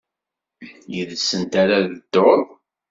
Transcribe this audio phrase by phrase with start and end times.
[0.93, 2.43] Yid-sent ara ad tedduḍ?